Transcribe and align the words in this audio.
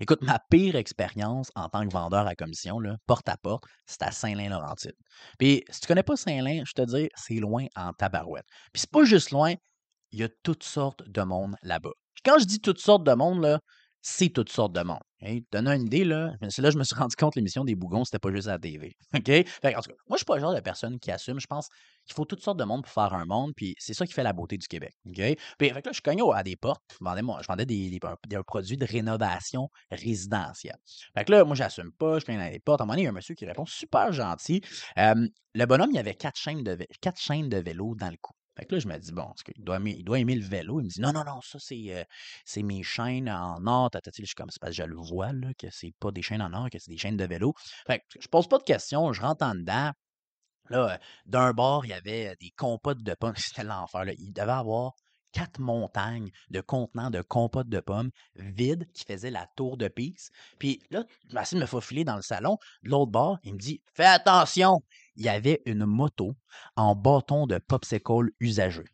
Écoute, 0.00 0.22
ma 0.22 0.38
pire 0.50 0.76
expérience 0.76 1.50
en 1.54 1.68
tant 1.68 1.86
que 1.86 1.92
vendeur 1.92 2.26
à 2.26 2.34
commission, 2.34 2.80
là, 2.80 2.96
porte 3.06 3.28
à 3.28 3.36
porte, 3.36 3.64
c'est 3.86 4.02
à 4.02 4.10
Saint-Lin-Laurentide. 4.10 4.96
Puis, 5.38 5.64
si 5.70 5.80
tu 5.80 5.86
connais 5.86 6.02
pas 6.02 6.16
Saint-Lin, 6.16 6.62
je 6.66 6.72
te 6.72 6.82
dis, 6.82 7.08
c'est 7.14 7.34
loin 7.34 7.66
en 7.76 7.92
tabarouette. 7.92 8.46
Puis, 8.72 8.80
c'est 8.80 8.90
pas 8.90 9.04
juste 9.04 9.30
loin, 9.30 9.54
il 10.12 10.20
y 10.20 10.22
a 10.24 10.28
toutes 10.42 10.62
sortes 10.62 11.02
de 11.08 11.22
monde 11.22 11.56
là-bas. 11.62 11.92
Puis 12.14 12.22
quand 12.24 12.38
je 12.38 12.44
dis 12.44 12.60
toutes 12.60 12.80
sortes 12.80 13.04
de 13.04 13.12
monde, 13.12 13.40
là, 13.42 13.60
c'est 14.02 14.30
toutes 14.30 14.50
sortes 14.50 14.72
de 14.72 14.82
monde. 14.82 15.00
Hey, 15.20 15.46
donne 15.52 15.68
une 15.68 15.86
idée, 15.86 16.04
là. 16.04 16.32
Là 16.40 16.70
je 16.70 16.76
me 16.76 16.82
suis 16.82 16.96
rendu 16.98 17.14
compte 17.14 17.36
l'émission 17.36 17.64
des 17.64 17.76
Bougons, 17.76 18.04
c'était 18.04 18.18
pas 18.18 18.32
juste 18.32 18.48
à 18.48 18.52
la 18.52 18.58
TV. 18.58 18.96
OK? 19.14 19.24
Fait, 19.24 19.76
en 19.76 19.80
tout 19.80 19.90
cas, 19.90 19.96
moi, 20.08 20.16
je 20.16 20.18
suis 20.18 20.24
pas 20.24 20.34
le 20.34 20.40
genre 20.40 20.54
de 20.54 20.60
personne 20.60 20.98
qui 20.98 21.12
assume. 21.12 21.38
Je 21.38 21.46
pense 21.46 21.68
qu'il 22.04 22.14
faut 22.14 22.24
toutes 22.24 22.42
sortes 22.42 22.58
de 22.58 22.64
monde 22.64 22.82
pour 22.82 22.92
faire 22.92 23.14
un 23.14 23.24
monde, 23.24 23.52
puis 23.56 23.76
c'est 23.78 23.94
ça 23.94 24.04
qui 24.04 24.12
fait 24.12 24.24
la 24.24 24.32
beauté 24.32 24.58
du 24.58 24.66
Québec. 24.66 24.92
OK? 25.06 25.22
Puis, 25.58 25.70
là, 25.70 25.80
je 25.92 26.00
cognais 26.00 26.22
à 26.34 26.42
des 26.42 26.56
portes. 26.56 26.82
Je 26.90 27.04
vendais, 27.04 27.22
je 27.40 27.46
vendais 27.46 27.66
des, 27.66 27.90
des, 27.90 28.42
produits 28.44 28.76
de 28.76 28.84
rénovation 28.84 29.68
résidentielle. 29.92 30.78
Fait 31.16 31.28
là, 31.28 31.44
moi, 31.44 31.54
j'assume 31.54 31.92
pas. 31.92 32.18
Je 32.18 32.24
cogne 32.24 32.40
à 32.40 32.50
des 32.50 32.58
portes. 32.58 32.80
À 32.80 32.84
un 32.84 32.86
moment 32.86 32.94
donné, 32.94 33.02
il 33.02 33.04
y 33.04 33.08
a 33.08 33.10
un 33.10 33.14
monsieur 33.14 33.36
qui 33.36 33.46
répond 33.46 33.66
super 33.66 34.12
gentil. 34.12 34.60
Le 34.96 35.66
bonhomme, 35.66 35.90
il 35.92 35.98
avait 35.98 36.14
quatre 36.14 36.38
chaînes 36.38 36.64
de, 36.64 36.76
quatre 37.00 37.20
chaînes 37.20 37.48
de 37.48 37.58
vélo 37.58 37.94
dans 37.94 38.10
le 38.10 38.16
cou. 38.20 38.32
Fait 38.56 38.66
que 38.66 38.74
là, 38.74 38.80
je 38.80 38.88
me 38.88 38.98
dis, 38.98 39.12
bon, 39.12 39.32
il 39.56 39.64
doit, 39.64 39.76
aimer, 39.76 39.94
il 39.98 40.04
doit 40.04 40.18
aimer 40.18 40.34
le 40.34 40.44
vélo? 40.44 40.80
Il 40.80 40.84
me 40.84 40.88
dit, 40.88 41.00
non, 41.00 41.12
non, 41.12 41.24
non, 41.24 41.40
ça, 41.40 41.58
c'est, 41.58 41.84
euh, 41.88 42.04
c'est 42.44 42.62
mes 42.62 42.82
chaînes 42.82 43.30
en 43.30 43.66
or. 43.66 43.90
Je 43.94 44.24
suis 44.24 44.34
comme, 44.34 44.50
c'est 44.50 44.60
parce 44.60 44.76
que 44.76 44.82
je 44.82 44.88
le 44.88 44.96
vois, 44.96 45.32
là, 45.32 45.48
que 45.58 45.68
c'est 45.70 45.92
pas 45.98 46.10
des 46.10 46.22
chaînes 46.22 46.42
en 46.42 46.52
or, 46.52 46.68
que 46.70 46.78
c'est 46.78 46.90
des 46.90 46.98
chaînes 46.98 47.16
de 47.16 47.24
vélo. 47.24 47.54
Fait 47.86 48.00
que 48.00 48.20
je 48.20 48.28
pose 48.28 48.48
pas 48.48 48.58
de 48.58 48.64
questions, 48.64 49.12
je 49.12 49.22
rentre 49.22 49.44
en 49.44 49.54
dedans. 49.54 49.92
Là, 50.70 50.92
euh, 50.92 50.98
d'un 51.26 51.52
bord, 51.52 51.86
il 51.86 51.90
y 51.90 51.94
avait 51.94 52.36
des 52.40 52.50
compotes 52.50 53.02
de 53.02 53.14
pommes. 53.14 53.34
C'était 53.36 53.64
l'enfer. 53.64 54.04
Là. 54.04 54.12
Il 54.18 54.32
devait 54.32 54.52
avoir 54.52 54.92
quatre 55.32 55.58
montagnes 55.58 56.30
de 56.50 56.60
contenants 56.60 57.10
de 57.10 57.22
compotes 57.22 57.68
de 57.68 57.80
pommes 57.80 58.10
vides 58.36 58.86
qui 58.92 59.04
faisaient 59.04 59.30
la 59.30 59.46
tour 59.56 59.76
de 59.76 59.88
Pise. 59.88 60.30
Puis 60.58 60.80
là, 60.90 61.04
je 61.28 61.34
m'essaie 61.34 61.56
de 61.56 61.60
me 61.60 61.66
faufiler 61.66 62.04
dans 62.04 62.16
le 62.16 62.22
salon. 62.22 62.58
De 62.82 62.90
l'autre 62.90 63.10
bord, 63.10 63.38
il 63.42 63.54
me 63.54 63.58
dit 63.58 63.82
Fais 63.94 64.04
attention, 64.04 64.82
il 65.16 65.24
y 65.24 65.28
avait 65.28 65.62
une 65.66 65.84
moto 65.84 66.34
en 66.76 66.94
bâton 66.94 67.46
de 67.46 67.58
popsicle 67.58 68.30
usagé. 68.40 68.84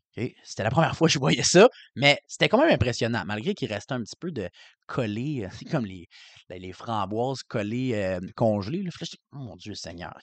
C'était 0.43 0.65
la 0.65 0.71
première 0.71 0.97
fois 0.97 1.09
que 1.09 1.15
je 1.15 1.19
voyais 1.19 1.43
ça, 1.43 1.69
mais 1.95 2.21
c'était 2.27 2.49
quand 2.49 2.59
même 2.59 2.73
impressionnant, 2.73 3.23
malgré 3.27 3.55
qu'il 3.55 3.73
restait 3.73 3.95
un 3.95 4.03
petit 4.03 4.17
peu 4.19 4.31
de 4.31 4.49
collé, 4.87 5.45
euh, 5.45 5.69
comme 5.71 5.87
les, 5.87 6.09
ben, 6.49 6.61
les 6.61 6.73
framboises 6.73 7.43
collées, 7.43 7.93
euh, 7.95 8.21
congelées. 8.37 8.83
Là. 8.83 8.91
oh 9.33 9.37
mon 9.37 9.57
Dieu 9.57 9.75
Seigneur. 9.75 10.19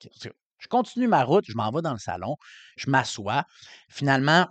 Je 0.57 0.67
continue 0.67 1.07
ma 1.07 1.23
route, 1.23 1.45
je 1.47 1.55
m'en 1.55 1.71
vais 1.71 1.81
dans 1.81 1.93
le 1.93 1.99
salon, 1.99 2.37
je 2.77 2.89
m'assois. 2.89 3.43
Finalement, 3.89 4.47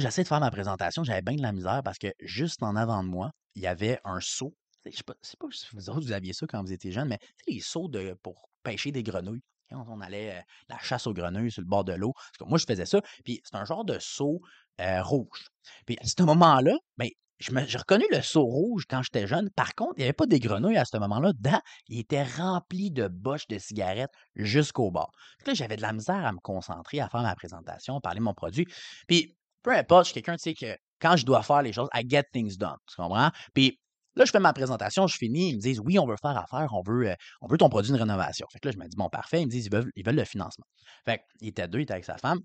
j'essaie 0.00 0.22
de 0.22 0.28
faire 0.28 0.40
ma 0.40 0.50
présentation, 0.50 1.04
j'avais 1.04 1.22
bien 1.22 1.36
de 1.36 1.42
la 1.42 1.52
misère 1.52 1.82
parce 1.84 1.98
que 1.98 2.08
juste 2.20 2.62
en 2.62 2.76
avant 2.76 3.02
de 3.02 3.08
moi, 3.08 3.30
il 3.54 3.62
y 3.62 3.66
avait 3.66 4.00
un 4.04 4.20
seau. 4.20 4.54
Je 4.84 4.90
ne 4.90 4.94
sais 4.94 5.02
pas, 5.04 5.14
si 5.22 5.36
vous, 5.40 6.00
vous 6.00 6.12
aviez 6.12 6.32
ça 6.32 6.46
quand 6.46 6.62
vous 6.62 6.72
étiez 6.72 6.92
jeune, 6.92 7.08
mais 7.08 7.18
les 7.46 7.60
seaux 7.60 7.88
de, 7.88 8.14
pour 8.22 8.50
pêcher 8.62 8.92
des 8.92 9.02
grenouilles. 9.02 9.42
Quand 9.70 9.86
on 9.88 10.00
allait 10.02 10.44
la 10.68 10.78
chasse 10.78 11.06
aux 11.06 11.14
grenouilles 11.14 11.50
sur 11.50 11.62
le 11.62 11.66
bord 11.66 11.84
de 11.84 11.94
l'eau. 11.94 12.12
Moi, 12.40 12.58
je 12.58 12.66
faisais 12.66 12.84
ça. 12.84 13.00
Puis 13.24 13.40
c'est 13.44 13.56
un 13.56 13.64
genre 13.64 13.84
de 13.84 13.98
seau 13.98 14.40
rouge. 14.78 15.48
Puis 15.86 15.96
à 16.00 16.06
ce 16.06 16.22
moment-là, 16.22 16.76
ben, 16.98 17.08
j'ai 17.38 17.78
reconnu 17.78 18.04
le 18.10 18.20
seau 18.22 18.44
rouge 18.44 18.84
quand 18.88 19.02
j'étais 19.02 19.26
jeune. 19.26 19.50
Par 19.50 19.74
contre, 19.74 19.94
il 19.96 20.00
n'y 20.00 20.04
avait 20.04 20.12
pas 20.12 20.26
des 20.26 20.38
grenouilles 20.38 20.76
à 20.76 20.84
ce 20.84 20.96
moment-là. 20.98 21.32
Dedans, 21.32 21.60
il 21.88 21.98
était 21.98 22.22
rempli 22.22 22.90
de 22.90 23.08
boches 23.08 23.46
de 23.48 23.58
cigarettes 23.58 24.12
jusqu'au 24.36 24.90
bord. 24.90 25.12
J'avais 25.52 25.76
de 25.76 25.82
la 25.82 25.92
misère 25.92 26.24
à 26.24 26.32
me 26.32 26.40
concentrer, 26.40 27.00
à 27.00 27.08
faire 27.08 27.22
ma 27.22 27.34
présentation, 27.34 27.96
à 27.96 28.00
parler 28.00 28.20
de 28.20 28.24
mon 28.24 28.34
produit. 28.34 28.66
Puis, 29.08 29.36
peu 29.64 29.72
importe, 29.72 30.06
je 30.06 30.12
suis 30.12 30.22
quelqu'un, 30.22 30.36
tu 30.36 30.50
sais, 30.50 30.54
que 30.54 30.78
quand 31.00 31.16
je 31.16 31.26
dois 31.26 31.42
faire 31.42 31.62
les 31.62 31.72
choses, 31.72 31.88
I 31.92 32.04
get 32.08 32.24
things 32.32 32.56
done. 32.56 32.76
Tu 32.88 32.96
comprends? 32.96 33.30
Puis, 33.52 33.80
Là, 34.16 34.24
je 34.24 34.30
fais 34.30 34.38
ma 34.38 34.52
présentation, 34.52 35.06
je 35.06 35.16
finis, 35.16 35.50
ils 35.50 35.56
me 35.56 35.60
disent 35.60 35.80
oui, 35.80 35.98
on 35.98 36.06
veut 36.06 36.16
faire 36.20 36.36
affaire, 36.36 36.68
on 36.72 36.82
veut, 36.82 37.08
euh, 37.08 37.14
on 37.40 37.48
veut 37.48 37.58
ton 37.58 37.68
produit 37.68 37.92
de 37.92 37.98
rénovation. 37.98 38.46
Fait 38.52 38.60
que 38.60 38.68
là, 38.68 38.72
je 38.72 38.78
me 38.78 38.86
dis 38.86 38.96
bon, 38.96 39.08
parfait. 39.08 39.42
Ils 39.42 39.46
me 39.46 39.50
disent 39.50 39.66
ils 39.66 39.72
veulent, 39.72 39.90
ils 39.96 40.06
veulent 40.06 40.14
le 40.14 40.24
financement. 40.24 40.64
Fait 41.04 41.20
qu'il 41.38 41.48
était 41.48 41.66
deux, 41.66 41.80
il 41.80 41.82
était 41.82 41.94
avec 41.94 42.04
sa 42.04 42.16
femme. 42.16 42.38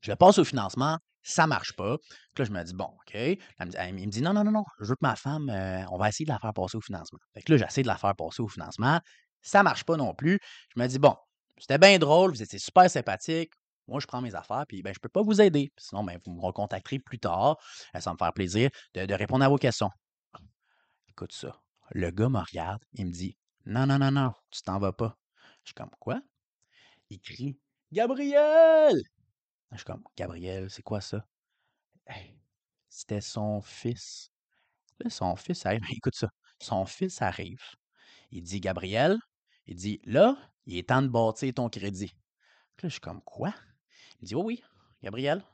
Je 0.00 0.12
passe 0.12 0.38
au 0.38 0.44
financement, 0.44 0.98
ça 1.22 1.46
marche 1.46 1.74
pas. 1.74 1.96
Puis 2.34 2.42
là, 2.42 2.44
je 2.44 2.52
me 2.52 2.62
dis 2.62 2.74
bon, 2.74 2.84
OK. 2.84 3.14
il 3.14 3.38
me 3.58 4.10
dit 4.10 4.22
non, 4.22 4.32
non, 4.32 4.44
non, 4.44 4.52
non, 4.52 4.64
je 4.80 4.86
veux 4.86 4.94
que 4.94 5.02
ma 5.02 5.16
femme, 5.16 5.48
euh, 5.50 5.84
on 5.90 5.98
va 5.98 6.08
essayer 6.08 6.24
de 6.24 6.30
la 6.30 6.38
faire 6.38 6.52
passer 6.52 6.76
au 6.76 6.80
financement. 6.80 7.18
Fait 7.34 7.42
que 7.42 7.52
là, 7.52 7.58
j'essaie 7.58 7.82
de 7.82 7.88
la 7.88 7.96
faire 7.96 8.14
passer 8.14 8.42
au 8.42 8.48
financement. 8.48 9.00
Ça 9.40 9.64
marche 9.64 9.84
pas 9.84 9.96
non 9.96 10.14
plus. 10.14 10.38
Je 10.74 10.80
me 10.80 10.86
dis 10.86 11.00
bon, 11.00 11.16
c'était 11.58 11.78
bien 11.78 11.98
drôle, 11.98 12.30
vous 12.30 12.42
étiez 12.42 12.60
super 12.60 12.88
sympathique. 12.88 13.52
Moi, 13.88 14.00
je 14.00 14.06
prends 14.06 14.20
mes 14.20 14.34
affaires, 14.34 14.64
puis 14.66 14.82
ben, 14.82 14.92
je 14.92 14.98
ne 14.98 15.02
peux 15.02 15.08
pas 15.08 15.22
vous 15.22 15.40
aider. 15.40 15.72
Sinon, 15.76 16.04
ben, 16.04 16.18
vous 16.24 16.32
me 16.32 16.40
recontacterez 16.40 16.98
plus 16.98 17.18
tard. 17.18 17.58
Ça 17.92 18.00
va 18.00 18.12
me 18.12 18.18
faire 18.18 18.32
plaisir 18.32 18.70
de 18.94 19.14
répondre 19.14 19.44
à 19.44 19.48
vos 19.48 19.58
questions. 19.58 19.90
Écoute 21.08 21.32
ça. 21.32 21.60
Le 21.90 22.10
gars 22.10 22.28
me 22.28 22.38
regarde, 22.38 22.82
il 22.94 23.06
me 23.06 23.12
dit 23.12 23.36
Non, 23.66 23.86
non, 23.86 23.98
non, 23.98 24.10
non, 24.10 24.32
tu 24.50 24.62
t'en 24.62 24.78
vas 24.78 24.92
pas. 24.92 25.18
Je 25.62 25.68
suis 25.68 25.74
comme 25.74 25.90
Quoi? 26.00 26.22
Il 27.10 27.20
crie 27.20 27.58
Gabriel! 27.92 28.96
Je 29.72 29.76
suis 29.76 29.84
comme 29.84 30.04
Gabriel, 30.16 30.70
c'est 30.70 30.82
quoi 30.82 31.00
ça? 31.00 31.26
C'était 32.88 33.20
son 33.20 33.60
fils. 33.60 34.30
Là, 35.00 35.10
son 35.10 35.36
fils 35.36 35.64
arrive. 35.66 35.82
Écoute 35.90 36.14
ça. 36.14 36.28
Son 36.60 36.86
fils 36.86 37.20
arrive. 37.22 37.62
Il 38.30 38.42
dit 38.42 38.60
Gabriel, 38.60 39.18
il 39.66 39.76
dit 39.76 40.00
Là, 40.04 40.36
il 40.66 40.78
est 40.78 40.88
temps 40.88 41.02
de 41.02 41.08
bâtir 41.08 41.52
ton 41.54 41.68
crédit. 41.68 42.14
Là, 42.82 42.88
je 42.88 42.94
suis 42.94 43.00
comme 43.00 43.22
Quoi? 43.22 43.54
Il 44.22 44.28
dit 44.28 44.34
Oui, 44.34 44.42
oui, 44.44 44.62
Gabriel, 45.02 45.44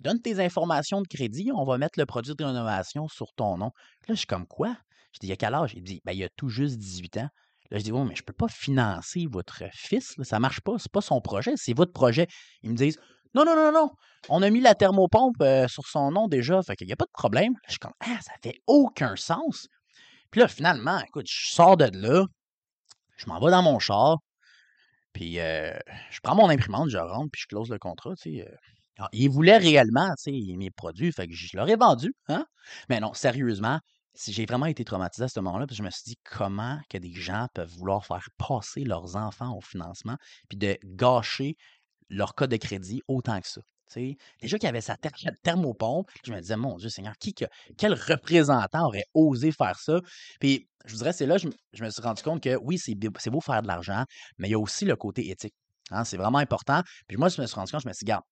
donne 0.00 0.20
tes 0.20 0.42
informations 0.42 1.02
de 1.02 1.06
crédit, 1.06 1.50
on 1.54 1.64
va 1.64 1.78
mettre 1.78 1.98
le 1.98 2.06
produit 2.06 2.34
de 2.34 2.44
rénovation 2.44 3.08
sur 3.08 3.32
ton 3.34 3.56
nom. 3.58 3.70
Là, 4.08 4.14
je 4.14 4.14
suis 4.14 4.26
comme 4.26 4.46
Quoi? 4.46 4.76
Je 5.12 5.20
dis, 5.20 5.26
il 5.26 5.30
y 5.30 5.32
a 5.32 5.36
quel 5.36 5.54
âge? 5.54 5.74
Il 5.76 5.82
dit, 5.84 6.00
ben, 6.04 6.12
il 6.12 6.24
a 6.24 6.28
tout 6.30 6.48
juste 6.48 6.76
18 6.76 7.18
ans. 7.18 7.28
Là, 7.70 7.78
je 7.78 7.84
dis, 7.84 7.92
oui, 7.92 8.00
mais 8.02 8.16
je 8.16 8.22
ne 8.22 8.26
peux 8.26 8.32
pas 8.32 8.48
financer 8.48 9.26
votre 9.30 9.62
fils. 9.72 10.14
ça 10.22 10.36
ne 10.36 10.40
marche 10.40 10.60
pas. 10.60 10.76
Ce 10.78 10.84
n'est 10.84 10.92
pas 10.92 11.00
son 11.00 11.20
projet, 11.20 11.52
c'est 11.56 11.72
votre 11.72 11.92
projet. 11.92 12.26
Ils 12.62 12.70
me 12.70 12.76
disent, 12.76 12.98
non, 13.34 13.44
non, 13.44 13.54
non, 13.54 13.72
non. 13.72 13.90
On 14.28 14.42
a 14.42 14.50
mis 14.50 14.60
la 14.60 14.74
thermopompe 14.74 15.40
euh, 15.40 15.68
sur 15.68 15.86
son 15.86 16.10
nom 16.10 16.28
déjà. 16.28 16.62
Fait 16.62 16.76
qu'il 16.76 16.86
n'y 16.86 16.92
a 16.92 16.96
pas 16.96 17.04
de 17.04 17.12
problème. 17.12 17.54
je 17.66 17.72
suis 17.72 17.78
comme, 17.78 17.92
ah, 18.00 18.18
ça 18.22 18.32
fait 18.42 18.60
aucun 18.66 19.16
sens. 19.16 19.68
Puis 20.30 20.40
là, 20.40 20.48
finalement, 20.48 21.00
écoute, 21.00 21.26
je 21.28 21.54
sors 21.54 21.76
de 21.76 21.88
là. 21.92 22.24
Je 23.16 23.26
m'en 23.26 23.38
vais 23.38 23.50
dans 23.50 23.62
mon 23.62 23.78
char. 23.78 24.18
Puis 25.14 25.40
euh, 25.40 25.72
je 26.10 26.20
prends 26.22 26.34
mon 26.34 26.50
imprimante, 26.50 26.90
je 26.90 26.98
rentre, 26.98 27.30
puis 27.32 27.40
je 27.40 27.46
close 27.46 27.70
le 27.70 27.78
contrat. 27.78 28.14
Tu 28.16 28.36
sais, 28.36 28.48
euh. 29.00 29.06
il 29.12 29.30
voulait 29.30 29.56
réellement, 29.56 30.12
mes 30.26 30.70
produits. 30.70 31.10
Fait 31.12 31.26
que 31.26 31.32
je 31.32 31.56
leur 31.56 31.68
ai 31.70 31.76
vendu. 31.76 32.14
Hein? 32.28 32.44
Mais 32.90 33.00
non, 33.00 33.14
sérieusement, 33.14 33.80
j'ai 34.28 34.44
vraiment 34.44 34.66
été 34.66 34.84
traumatisé 34.84 35.24
à 35.24 35.28
ce 35.28 35.40
moment-là, 35.40 35.66
que 35.66 35.74
je 35.74 35.82
me 35.82 35.90
suis 35.90 36.04
dit 36.04 36.18
comment 36.24 36.78
que 36.90 36.98
des 36.98 37.12
gens 37.12 37.46
peuvent 37.54 37.70
vouloir 37.70 38.04
faire 38.04 38.28
passer 38.36 38.84
leurs 38.84 39.16
enfants 39.16 39.56
au 39.56 39.60
financement, 39.60 40.16
puis 40.48 40.58
de 40.58 40.76
gâcher 40.84 41.56
leur 42.10 42.34
code 42.34 42.50
de 42.50 42.56
crédit 42.56 43.00
autant 43.08 43.40
que 43.40 43.48
ça. 43.48 43.60
Déjà 44.40 44.58
qu'il 44.58 44.68
avait 44.68 44.80
sa 44.80 44.96
thermopompe, 45.42 46.10
je 46.24 46.32
me 46.32 46.40
disais, 46.40 46.56
mon 46.56 46.76
Dieu 46.76 46.88
Seigneur, 46.88 47.16
qui, 47.18 47.34
quel 47.78 47.94
représentant 47.94 48.86
aurait 48.86 49.04
osé 49.14 49.52
faire 49.52 49.78
ça? 49.78 50.00
Puis 50.40 50.68
je 50.84 50.92
vous 50.92 50.98
dirais, 50.98 51.12
c'est 51.12 51.26
là 51.26 51.38
que 51.38 51.48
je, 51.72 51.84
me 51.84 51.90
suis 51.90 52.02
rendu 52.02 52.22
compte 52.22 52.42
que 52.42 52.56
oui, 52.56 52.78
c'est 52.78 52.94
beau 53.30 53.40
faire 53.40 53.62
de 53.62 53.68
l'argent, 53.68 54.04
mais 54.38 54.48
il 54.48 54.52
y 54.52 54.54
a 54.54 54.58
aussi 54.58 54.84
le 54.84 54.96
côté 54.96 55.30
éthique. 55.30 55.54
Hein, 55.90 56.04
c'est 56.04 56.16
vraiment 56.16 56.38
important. 56.38 56.82
Puis 57.08 57.16
moi, 57.16 57.28
je 57.28 57.40
me 57.40 57.46
suis 57.46 57.56
rendu 57.56 57.70
compte, 57.72 57.82
je 57.82 57.88
me 57.88 57.92
suis 57.92 58.04
dit, 58.04 58.10
garde, 58.10 58.24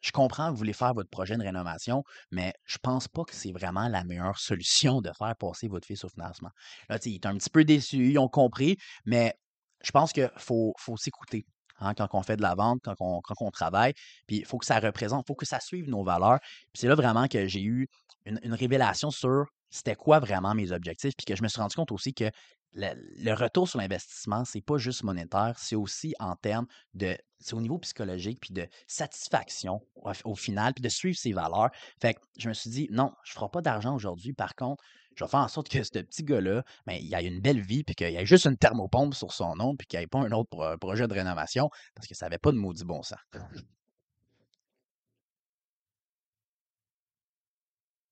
je 0.00 0.12
comprends 0.12 0.46
que 0.46 0.52
vous 0.52 0.56
voulez 0.56 0.72
faire 0.72 0.94
votre 0.94 1.10
projet 1.10 1.36
de 1.36 1.42
rénovation, 1.42 2.02
mais 2.30 2.54
je 2.64 2.78
pense 2.78 3.06
pas 3.06 3.24
que 3.24 3.34
c'est 3.34 3.52
vraiment 3.52 3.88
la 3.88 4.02
meilleure 4.04 4.38
solution 4.38 5.00
de 5.00 5.10
faire 5.18 5.34
passer 5.36 5.68
votre 5.68 5.86
fils 5.86 6.04
au 6.04 6.08
financement. 6.08 6.50
Là, 6.88 6.98
il 7.04 7.14
est 7.14 7.26
un 7.26 7.36
petit 7.36 7.50
peu 7.50 7.64
déçu, 7.64 8.10
ils 8.10 8.18
ont 8.18 8.28
compris, 8.28 8.76
mais 9.04 9.34
je 9.82 9.90
pense 9.90 10.12
qu'il 10.12 10.30
faut, 10.36 10.72
faut 10.78 10.96
s'écouter. 10.96 11.44
Hein, 11.82 11.94
quand 11.94 12.08
on 12.12 12.22
fait 12.22 12.36
de 12.36 12.42
la 12.42 12.54
vente, 12.54 12.80
quand 12.84 12.94
on, 13.00 13.20
quand 13.22 13.50
travaille, 13.50 13.94
puis 14.26 14.38
il 14.38 14.44
faut 14.44 14.58
que 14.58 14.66
ça 14.66 14.78
représente, 14.78 15.24
il 15.24 15.28
faut 15.28 15.34
que 15.34 15.46
ça 15.46 15.60
suive 15.60 15.88
nos 15.88 16.04
valeurs. 16.04 16.38
Puis 16.40 16.80
c'est 16.80 16.88
là 16.88 16.94
vraiment 16.94 17.26
que 17.26 17.46
j'ai 17.46 17.62
eu 17.62 17.88
une 18.26 18.54
révélation 18.54 19.10
sur 19.10 19.46
c'était 19.70 19.96
quoi 19.96 20.18
vraiment 20.18 20.54
mes 20.54 20.72
objectifs, 20.72 21.14
puis 21.16 21.24
que 21.24 21.36
je 21.36 21.42
me 21.42 21.48
suis 21.48 21.60
rendu 21.60 21.76
compte 21.76 21.92
aussi 21.92 22.12
que 22.12 22.30
le, 22.72 23.34
retour 23.34 23.68
sur 23.68 23.78
l'investissement, 23.78 24.44
c'est 24.44 24.60
pas 24.60 24.78
juste 24.78 25.02
monétaire, 25.02 25.54
c'est 25.58 25.76
aussi 25.76 26.14
en 26.18 26.36
termes 26.36 26.66
de. 26.94 27.16
C'est 27.38 27.54
au 27.54 27.60
niveau 27.60 27.78
psychologique, 27.78 28.38
puis 28.40 28.52
de 28.52 28.68
satisfaction 28.86 29.80
au, 30.24 30.34
final, 30.34 30.74
puis 30.74 30.82
de 30.82 30.88
suivre 30.90 31.16
ses 31.16 31.32
valeurs. 31.32 31.70
Fait 32.00 32.14
que 32.14 32.20
je 32.38 32.48
me 32.48 32.54
suis 32.54 32.68
dit, 32.68 32.88
non, 32.90 33.12
je 33.24 33.32
ferai 33.32 33.48
pas 33.50 33.62
d'argent 33.62 33.94
aujourd'hui. 33.94 34.34
Par 34.34 34.54
contre, 34.54 34.84
je 35.16 35.24
vais 35.24 35.30
faire 35.30 35.40
en 35.40 35.48
sorte 35.48 35.70
que 35.70 35.82
ce 35.82 35.90
petit 35.90 36.22
gars-là, 36.22 36.62
ben, 36.86 36.98
il 37.00 37.12
ait 37.14 37.26
une 37.26 37.40
belle 37.40 37.60
vie, 37.60 37.82
puis 37.82 37.94
qu'il 37.94 38.14
ait 38.14 38.26
juste 38.26 38.44
une 38.44 38.58
thermopompe 38.58 39.14
sur 39.14 39.32
son 39.32 39.56
nom, 39.56 39.74
puis 39.74 39.86
qu'il 39.86 39.98
n'y 39.98 40.04
ait 40.04 40.08
pas 40.08 40.20
un 40.20 40.32
autre 40.32 40.76
projet 40.76 41.08
de 41.08 41.14
rénovation, 41.14 41.70
parce 41.94 42.06
que 42.06 42.14
ça 42.14 42.26
n'avait 42.26 42.38
pas 42.38 42.52
de 42.52 42.58
maudit 42.58 42.84
bon 42.84 43.02
sens. 43.02 43.18